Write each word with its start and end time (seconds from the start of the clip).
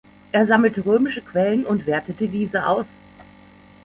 Er 0.31 0.47
sammelte 0.47 0.83
römische 0.83 1.21
Quellen 1.21 1.63
und 1.63 1.85
wertete 1.85 2.27
diese 2.27 2.65
aus. 2.65 2.87